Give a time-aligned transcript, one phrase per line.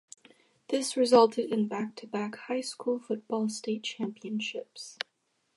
[0.69, 4.97] This resulted in back-to-back High School Football State Championships.